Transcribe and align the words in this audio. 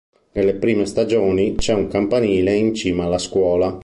Nelle 0.31 0.55
prime 0.55 0.87
stagioni 0.87 1.53
c'è 1.57 1.75
un 1.75 1.87
campanile 1.87 2.55
in 2.55 2.73
cima 2.73 3.05
alla 3.05 3.19
scuola. 3.19 3.79